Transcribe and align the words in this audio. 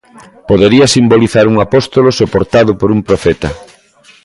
Podería 0.49 0.87
simbolizar 0.95 1.45
un 1.47 1.57
apóstolo 1.65 2.09
soportado 2.19 2.71
por 2.79 2.89
un 2.95 3.01
profeta. 3.07 3.49